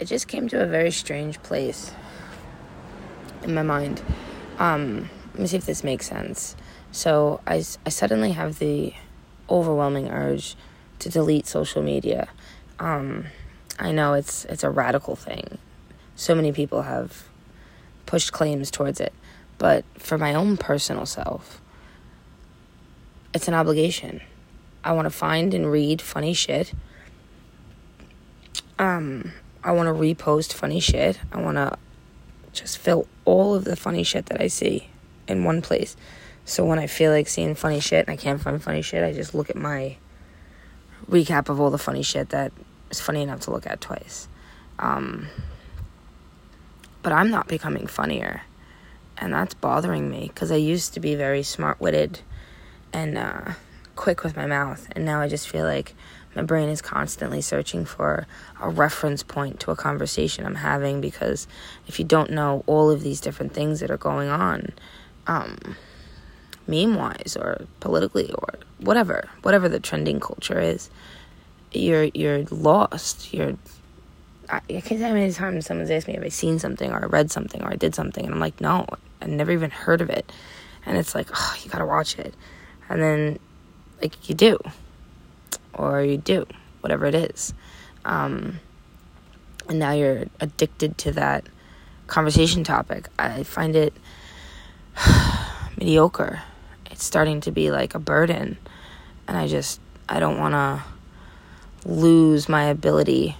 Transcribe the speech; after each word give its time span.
it 0.00 0.06
just 0.06 0.26
came 0.26 0.48
to 0.48 0.60
a 0.60 0.66
very 0.66 0.90
strange 0.90 1.40
place 1.42 1.92
in 3.42 3.54
my 3.54 3.62
mind. 3.62 4.02
Um, 4.58 5.10
let 5.32 5.40
me 5.40 5.46
see 5.46 5.58
if 5.58 5.66
this 5.66 5.84
makes 5.84 6.06
sense. 6.08 6.56
So 6.90 7.40
I, 7.46 7.56
I 7.86 7.90
suddenly 7.90 8.32
have 8.32 8.58
the 8.58 8.94
overwhelming 9.48 10.08
urge 10.10 10.56
to 11.00 11.08
delete 11.08 11.46
social 11.46 11.82
media. 11.82 12.28
Um, 12.78 13.26
I 13.78 13.92
know 13.92 14.14
it's 14.14 14.44
it's 14.46 14.64
a 14.64 14.70
radical 14.70 15.16
thing. 15.16 15.58
So 16.16 16.34
many 16.34 16.52
people 16.52 16.82
have 16.82 17.28
pushed 18.06 18.32
claims 18.32 18.70
towards 18.70 19.00
it, 19.00 19.12
but 19.58 19.84
for 19.98 20.18
my 20.18 20.34
own 20.34 20.56
personal 20.56 21.06
self, 21.06 21.60
it's 23.32 23.48
an 23.48 23.54
obligation. 23.54 24.20
I 24.82 24.92
want 24.92 25.06
to 25.06 25.10
find 25.10 25.54
and 25.54 25.70
read 25.70 26.02
funny 26.02 26.32
shit. 26.32 26.72
Um, 28.78 29.32
I 29.62 29.72
want 29.72 29.88
to 29.88 29.92
repost 29.92 30.52
funny 30.52 30.80
shit. 30.80 31.18
I 31.32 31.40
want 31.40 31.56
to 31.56 31.76
just 32.52 32.78
fill 32.78 33.06
all 33.24 33.54
of 33.54 33.64
the 33.64 33.76
funny 33.76 34.02
shit 34.02 34.26
that 34.26 34.40
I 34.40 34.48
see 34.48 34.88
in 35.28 35.44
one 35.44 35.62
place. 35.62 35.96
So 36.44 36.64
when 36.64 36.78
I 36.78 36.86
feel 36.86 37.12
like 37.12 37.28
seeing 37.28 37.54
funny 37.54 37.80
shit 37.80 38.06
and 38.06 38.12
I 38.12 38.16
can't 38.16 38.40
find 38.40 38.62
funny 38.62 38.82
shit, 38.82 39.04
I 39.04 39.12
just 39.12 39.34
look 39.34 39.50
at 39.50 39.56
my 39.56 39.96
recap 41.08 41.48
of 41.48 41.60
all 41.60 41.70
the 41.70 41.78
funny 41.78 42.02
shit 42.02 42.30
that 42.30 42.52
is 42.90 43.00
funny 43.00 43.22
enough 43.22 43.40
to 43.40 43.50
look 43.50 43.66
at 43.66 43.80
twice. 43.80 44.28
Um, 44.78 45.28
but 47.02 47.12
I'm 47.12 47.30
not 47.30 47.48
becoming 47.48 47.86
funnier. 47.86 48.42
And 49.18 49.32
that's 49.32 49.54
bothering 49.54 50.10
me 50.10 50.28
because 50.28 50.50
I 50.50 50.56
used 50.56 50.94
to 50.94 51.00
be 51.00 51.14
very 51.14 51.42
smart 51.42 51.78
witted 51.80 52.20
and 52.92 53.18
uh, 53.18 53.52
quick 53.94 54.24
with 54.24 54.36
my 54.36 54.46
mouth. 54.46 54.88
And 54.92 55.04
now 55.04 55.20
I 55.20 55.28
just 55.28 55.48
feel 55.48 55.64
like 55.64 55.94
my 56.34 56.42
brain 56.42 56.68
is 56.68 56.80
constantly 56.80 57.40
searching 57.40 57.84
for 57.84 58.26
a 58.60 58.68
reference 58.68 59.22
point 59.22 59.60
to 59.60 59.70
a 59.70 59.76
conversation 59.76 60.46
I'm 60.46 60.54
having 60.54 61.00
because 61.00 61.48
if 61.88 61.98
you 61.98 62.04
don't 62.04 62.30
know 62.30 62.62
all 62.66 62.90
of 62.90 63.02
these 63.02 63.20
different 63.20 63.52
things 63.52 63.80
that 63.80 63.90
are 63.90 63.96
going 63.96 64.28
on, 64.28 64.72
um, 65.26 65.76
meme 66.66 66.94
wise 66.94 67.36
or 67.38 67.66
politically 67.80 68.32
or 68.32 68.54
whatever, 68.78 69.28
whatever 69.42 69.68
the 69.68 69.80
trending 69.80 70.20
culture 70.20 70.58
is, 70.58 70.88
you're 71.72 72.04
you're 72.14 72.44
lost. 72.50 73.32
You're 73.34 73.56
I, 74.48 74.56
I 74.56 74.80
can't 74.80 75.00
tell 75.00 75.08
how 75.08 75.14
many 75.14 75.32
times 75.32 75.66
someone's 75.66 75.90
asked 75.90 76.08
me 76.08 76.16
if 76.16 76.22
I 76.22 76.28
seen 76.28 76.58
something 76.58 76.90
or 76.90 77.02
I 77.02 77.06
read 77.06 77.30
something 77.30 77.62
or 77.62 77.70
I 77.70 77.76
did 77.76 77.94
something, 77.94 78.24
and 78.24 78.34
I'm 78.34 78.40
like, 78.40 78.60
no, 78.60 78.86
I 79.20 79.26
never 79.26 79.52
even 79.52 79.70
heard 79.70 80.00
of 80.00 80.10
it, 80.10 80.30
and 80.86 80.96
it's 80.96 81.14
like, 81.14 81.28
oh, 81.34 81.56
you 81.62 81.70
gotta 81.70 81.86
watch 81.86 82.18
it, 82.18 82.34
and 82.88 83.02
then 83.02 83.38
like 84.00 84.28
you 84.28 84.34
do, 84.34 84.58
or 85.74 86.02
you 86.02 86.16
do, 86.16 86.46
whatever 86.80 87.06
it 87.06 87.14
is, 87.14 87.54
um, 88.04 88.58
and 89.68 89.78
now 89.78 89.92
you're 89.92 90.24
addicted 90.40 90.98
to 90.98 91.12
that 91.12 91.44
conversation 92.06 92.64
topic. 92.64 93.08
I 93.18 93.44
find 93.44 93.76
it 93.76 93.94
mediocre. 95.78 96.42
It's 96.90 97.04
starting 97.04 97.40
to 97.42 97.52
be 97.52 97.70
like 97.70 97.94
a 97.94 97.98
burden, 97.98 98.58
and 99.28 99.36
I 99.36 99.46
just 99.46 99.80
I 100.08 100.20
don't 100.20 100.38
want 100.38 100.54
to 100.54 100.82
lose 101.88 102.48
my 102.48 102.64
ability 102.64 103.36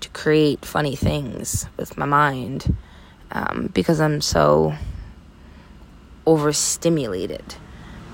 to 0.00 0.08
create 0.10 0.64
funny 0.64 0.94
things 0.94 1.66
with 1.76 1.96
my 1.96 2.04
mind 2.04 2.76
um, 3.32 3.70
because 3.72 4.00
I'm 4.00 4.20
so 4.20 4.74
overstimulated 6.26 7.42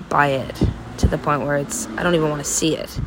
by 0.09 0.27
it 0.27 0.63
to 1.01 1.07
the 1.07 1.17
point 1.17 1.41
where 1.41 1.57
it's 1.57 1.87
I 1.97 2.03
don't 2.03 2.13
even 2.13 2.29
want 2.29 2.43
to 2.43 2.49
see 2.49 2.75
it. 2.75 2.99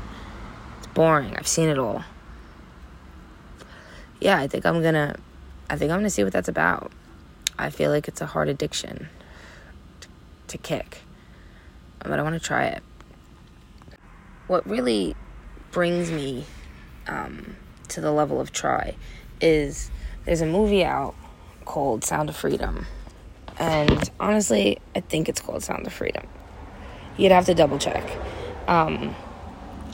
It's 0.79 0.87
boring. 0.95 1.37
I've 1.37 1.47
seen 1.47 1.69
it 1.69 1.79
all. 1.79 2.05
Yeah, 4.21 4.39
I 4.39 4.49
think 4.49 4.67
I'm 4.67 4.83
gonna 4.83 5.17
I 5.71 5.77
think 5.77 5.93
I'm 5.93 5.99
gonna 5.99 6.11
see 6.11 6.25
what 6.25 6.33
that's 6.33 6.49
about. 6.49 6.91
I 7.57 7.71
feel 7.71 7.91
like 7.93 8.09
it's 8.09 8.21
a 8.21 8.27
hard 8.27 8.49
addiction 8.49 9.09
to, 10.01 10.09
to 10.49 10.59
kick, 10.59 11.03
but 12.01 12.19
I 12.19 12.23
want 12.23 12.35
to 12.35 12.45
try 12.45 12.65
it. 12.65 12.83
What 14.49 14.67
really 14.69 15.15
brings 15.71 16.11
me 16.11 16.47
um, 17.07 17.55
to 17.89 18.01
the 18.01 18.11
level 18.11 18.41
of 18.41 18.51
try 18.51 18.97
is 19.41 19.89
there's 20.25 20.41
a 20.41 20.47
movie 20.47 20.85
out 20.85 21.15
called 21.65 22.05
Sound 22.05 22.29
of 22.29 22.35
Freedom. 22.37 22.87
And 23.57 24.11
honestly, 24.19 24.79
I 24.97 25.01
think 25.01 25.29
it's 25.29 25.41
called 25.41 25.63
Sound 25.63 25.87
of 25.87 25.93
Freedom. 25.93 26.27
You'd 27.17 27.33
have 27.33 27.47
to 27.47 27.55
double 27.55 27.79
check. 27.79 28.05
Um, 28.67 29.15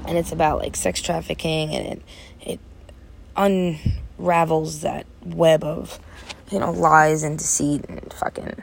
and 0.06 0.16
it's 0.16 0.32
about 0.32 0.58
like 0.58 0.76
sex 0.76 1.00
trafficking 1.00 1.74
and 1.74 1.86
it, 1.86 2.02
it 2.40 2.60
unravels 3.36 4.80
that 4.80 5.06
web 5.24 5.64
of, 5.64 5.98
you 6.50 6.58
know, 6.58 6.70
lies 6.70 7.22
and 7.22 7.38
deceit 7.38 7.84
and 7.88 8.12
fucking 8.12 8.62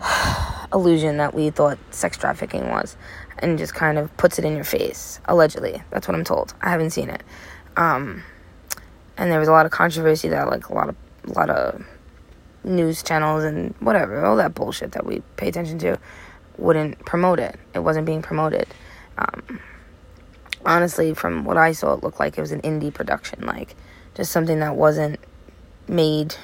illusion 0.72 1.16
that 1.18 1.34
we 1.34 1.50
thought 1.50 1.78
sex 1.90 2.16
trafficking 2.16 2.68
was 2.68 2.96
and 3.38 3.58
just 3.58 3.74
kind 3.74 3.98
of 3.98 4.14
puts 4.16 4.38
it 4.38 4.44
in 4.44 4.54
your 4.54 4.64
face 4.64 5.20
allegedly. 5.26 5.82
That's 5.90 6.08
what 6.08 6.14
i'm 6.14 6.24
told. 6.24 6.54
I 6.60 6.70
haven't 6.70 6.90
seen 6.90 7.10
it. 7.10 7.22
Um, 7.76 8.22
and 9.16 9.30
there 9.30 9.38
was 9.38 9.48
a 9.48 9.52
lot 9.52 9.66
of 9.66 9.72
controversy 9.72 10.28
that 10.28 10.48
like 10.48 10.68
a 10.68 10.74
lot 10.74 10.88
of 10.88 10.96
a 11.24 11.32
lot 11.32 11.50
of 11.50 11.84
news 12.64 13.02
channels 13.02 13.44
and 13.44 13.74
whatever 13.80 14.24
all 14.24 14.36
that 14.36 14.54
bullshit 14.54 14.92
that 14.92 15.06
we 15.06 15.22
pay 15.36 15.48
attention 15.48 15.78
to 15.78 15.98
wouldn't 16.58 16.98
promote 17.04 17.38
it 17.38 17.58
it 17.74 17.80
wasn't 17.80 18.04
being 18.04 18.22
promoted 18.22 18.66
um, 19.18 19.60
honestly 20.64 21.14
from 21.14 21.44
what 21.44 21.56
i 21.56 21.72
saw 21.72 21.94
it 21.94 22.02
looked 22.02 22.20
like 22.20 22.36
it 22.36 22.40
was 22.40 22.52
an 22.52 22.60
indie 22.62 22.92
production 22.92 23.44
like 23.46 23.74
just 24.14 24.32
something 24.32 24.60
that 24.60 24.74
wasn't 24.74 25.18
made 25.88 26.34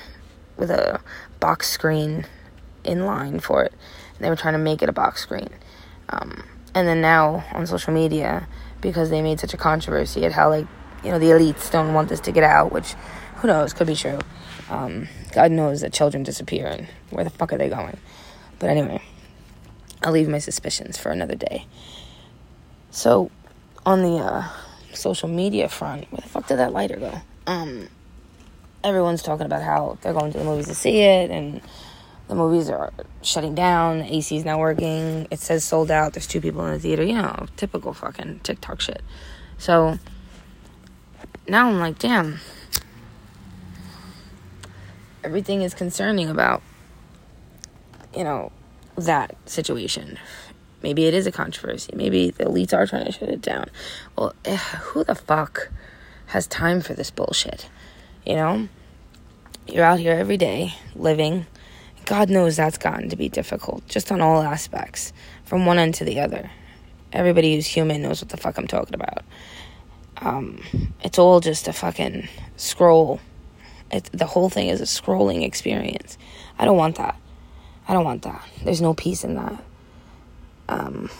with 0.57 0.71
a 0.71 1.01
box 1.41 1.69
screen 1.69 2.25
in 2.85 3.07
line 3.07 3.41
for 3.41 3.65
it 3.65 3.73
they 4.23 4.31
were 4.31 4.37
trying 4.37 4.55
to 4.55 4.59
make 4.59 4.83
it 4.83 4.89
a 4.89 4.93
box 4.93 5.21
screen. 5.21 5.49
Um, 6.09 6.45
and 6.75 6.89
then 6.89 7.01
now 7.01 7.45
on 7.53 7.67
social 7.67 7.93
media, 7.93 8.47
because 8.81 9.11
they 9.11 9.21
made 9.21 9.41
such 9.41 9.53
a 9.53 9.57
controversy 9.57 10.25
at 10.25 10.33
how, 10.33 10.49
like, 10.49 10.67
you 11.05 11.11
know, 11.11 11.19
the 11.19 11.27
elites 11.27 11.71
don't 11.71 11.93
want 11.93 12.09
this 12.09 12.21
to 12.21 12.33
get 12.33 12.45
out, 12.45 12.73
which 12.73 12.95
who 13.37 13.49
knows, 13.49 13.73
could 13.73 13.89
be 13.89 13.97
true. 13.97 14.21
Um, 14.71 15.09
God 15.33 15.51
knows 15.51 15.81
that 15.81 15.93
children 15.93 16.23
disappear 16.23 16.67
and 16.67 16.87
where 17.11 17.25
the 17.25 17.31
fuck 17.31 17.53
are 17.53 17.59
they 17.59 17.69
going? 17.69 17.99
But 18.59 18.71
anyway, 18.71 19.03
I'll 20.03 20.13
leave 20.13 20.29
my 20.29 20.39
suspicions 20.39 20.99
for 20.99 21.11
another 21.11 21.35
day. 21.35 21.67
So, 22.91 23.31
on 23.87 24.03
the 24.03 24.17
uh, 24.17 24.49
social 24.93 25.29
media 25.29 25.69
front, 25.69 26.11
where 26.13 26.21
the 26.21 26.29
fuck 26.29 26.47
did 26.47 26.59
that 26.59 26.73
lighter 26.73 26.97
go? 26.97 27.21
Um, 27.47 27.89
everyone's 28.85 29.23
talking 29.23 29.47
about 29.47 29.63
how 29.63 29.99
they're 30.03 30.13
going 30.13 30.33
to 30.33 30.39
the 30.39 30.45
movies 30.45 30.67
to 30.67 30.75
see 30.75 31.01
it 31.01 31.31
and 31.31 31.61
the 32.29 32.35
movies 32.35 32.71
are 32.71 32.93
shutting 33.23 33.55
down, 33.55 33.99
the 33.99 34.17
AC's 34.17 34.45
not 34.45 34.59
working, 34.59 35.27
it 35.31 35.39
says 35.39 35.65
sold 35.65 35.91
out, 35.91 36.15
there's 36.15 36.27
two 36.27 36.41
people 36.41 36.65
in 36.67 36.73
the 36.73 36.79
theater, 36.79 37.03
you 37.03 37.15
know, 37.15 37.47
typical 37.57 37.93
fucking 37.93 38.41
TikTok 38.41 38.81
shit. 38.81 39.03
So 39.59 39.99
now 41.49 41.69
I'm 41.69 41.79
like, 41.79 41.99
damn. 41.99 42.41
Everything 45.25 45.63
is 45.63 45.75
concerning 45.75 46.29
about, 46.29 46.63
you 48.17 48.25
know, 48.25 48.51
that 48.97 49.37
situation. 49.47 50.19
Maybe 50.83 51.07
it 51.07 51.15
is 51.15 51.27
a 51.27 51.33
controversy. 51.33 51.93
Maybe 51.95 52.31
the 52.31 52.45
elites 52.45 52.73
are 52.73 52.87
trying 52.87 53.07
to 53.07 53.13
shut 53.13 53.29
it 53.29 53.41
down. 53.41 53.71
Well, 54.17 54.35
eh, 54.45 54.57
who 54.57 55.05
the 55.05 55.15
fuck 55.15 55.71
has 56.27 56.47
time 56.47 56.81
for 56.81 56.95
this 56.95 57.11
bullshit? 57.11 57.69
You 58.27 58.37
know? 58.37 58.69
You're 59.69 59.85
out 59.85 60.01
here 60.01 60.13
every 60.13 60.37
day 60.37 60.75
living 60.97 61.47
God 62.05 62.31
knows 62.31 62.57
that's 62.57 62.79
gotten 62.79 63.09
to 63.11 63.17
be 63.17 63.29
difficult, 63.29 63.87
just 63.89 64.11
on 64.11 64.21
all 64.21 64.43
aspects, 64.43 65.13
from 65.45 65.67
one 65.67 65.79
end 65.79 65.95
to 65.95 66.05
the 66.05 66.21
other. 66.21 66.51
Everybody 67.13 67.55
who's 67.55 67.67
human 67.67 68.03
knows 68.03 68.21
what 68.21 68.31
the 68.31 68.37
fuck 68.37 68.59
I'm 68.59 68.67
talking 68.67 68.95
about. 68.95 69.25
Um, 70.19 70.63
it's 71.03 71.19
all 71.19 71.41
just 71.41 71.69
a 71.69 71.73
fucking 71.73 72.29
scroll. 72.57 73.21
It, 73.91 74.09
the 74.13 74.27
whole 74.27 74.51
thing 74.51 74.69
is 74.69 74.81
a 74.81 74.85
scrolling 74.85 75.45
experience. 75.45 76.19
I 76.59 76.65
don't 76.65 76.77
want 76.77 76.97
that. 76.97 77.17
I 77.89 77.95
don't 77.95 78.05
want 78.05 78.23
that. 78.23 78.47
There's 78.65 78.81
no 78.81 78.95
peace 78.95 79.25
in 79.25 79.35
that. 79.35 79.65
Um, 80.69 81.11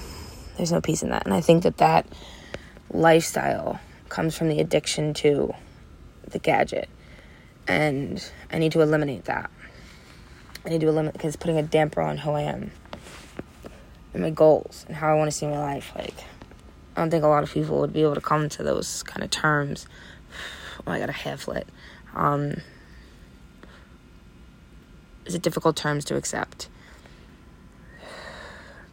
there's 0.57 0.73
no 0.73 0.81
peace 0.81 1.03
in 1.03 1.11
that. 1.11 1.25
And 1.25 1.35
I 1.35 1.41
think 1.41 1.65
that 1.65 1.79
that 1.79 2.07
lifestyle 2.91 3.81
comes 4.09 4.37
from 4.37 4.49
the 4.49 4.61
addiction 4.61 5.15
to 5.15 5.55
the 6.29 6.39
gadget. 6.39 6.89
And 7.67 8.25
I 8.51 8.59
need 8.59 8.73
to 8.73 8.81
eliminate 8.81 9.25
that. 9.25 9.51
I 10.65 10.69
need 10.69 10.81
to 10.83 10.89
eliminate 10.89 11.15
because 11.15 11.37
putting 11.37 11.59
a 11.59 11.63
damper 11.63 12.01
on 12.01 12.19
who 12.19 12.31
I 12.33 12.43
am 12.43 12.71
and 14.15 14.23
my 14.23 14.31
goals 14.31 14.85
and 14.87 14.97
how 14.97 15.11
I 15.11 15.15
want 15.15 15.31
to 15.31 15.37
see 15.37 15.47
my 15.47 15.59
life. 15.59 15.93
Like, 15.97 16.15
I 16.97 17.01
don't 17.01 17.11
think 17.11 17.25
a 17.25 17.29
lot 17.29 17.43
of 17.43 17.53
people 17.53 17.81
would 17.81 17.93
be 17.93 18.03
able 18.03 18.15
to 18.15 18.21
come 18.21 18.49
to 18.51 18.63
those 18.63 19.03
kind 19.03 19.25
of 19.25 19.31
terms. 19.31 19.87
Oh, 20.87 20.93
I 20.93 20.99
got 20.99 21.09
a 21.09 21.13
half 21.13 21.49
lit. 21.49 21.67
Um, 22.15 22.57
is 25.27 25.35
it 25.35 25.43
difficult 25.43 25.77
terms 25.77 26.05
to 26.07 26.17
accept? 26.17 26.69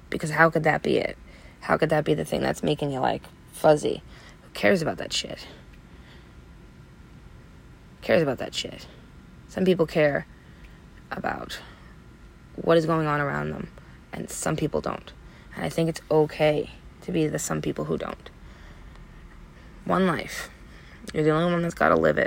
Because 0.09 0.31
how 0.31 0.49
could 0.49 0.63
that 0.63 0.81
be 0.81 0.97
it? 0.97 1.17
How 1.61 1.77
could 1.77 1.89
that 1.89 2.03
be 2.03 2.13
the 2.13 2.25
thing 2.25 2.41
that's 2.41 2.63
making 2.63 2.91
you 2.91 2.99
like 2.99 3.23
fuzzy? 3.51 4.01
Who 4.41 4.49
cares 4.53 4.81
about 4.81 4.97
that 4.97 5.13
shit? 5.13 5.39
Who 7.95 8.01
cares 8.01 8.21
about 8.21 8.37
that 8.39 8.53
shit. 8.53 8.87
Some 9.47 9.65
people 9.65 9.85
care 9.85 10.25
about 11.11 11.59
what 12.55 12.77
is 12.77 12.85
going 12.85 13.07
on 13.07 13.19
around 13.19 13.51
them, 13.51 13.69
and 14.13 14.29
some 14.29 14.55
people 14.55 14.81
don't. 14.81 15.11
And 15.55 15.65
I 15.65 15.69
think 15.69 15.89
it's 15.89 16.01
okay 16.09 16.71
to 17.01 17.11
be 17.11 17.27
the 17.27 17.39
some 17.39 17.61
people 17.61 17.85
who 17.85 17.97
don't. 17.97 18.29
One 19.85 20.05
life. 20.05 20.49
You're 21.13 21.23
the 21.23 21.31
only 21.31 21.51
one 21.51 21.61
that's 21.61 21.73
got 21.73 21.89
to 21.89 21.95
live 21.95 22.17
it. 22.17 22.17